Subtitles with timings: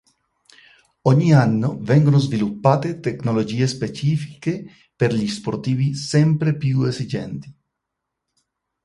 [1.03, 7.55] Ogni anno vengono sviluppate tecnologie specifiche per gli sportivi sempre più esigenti.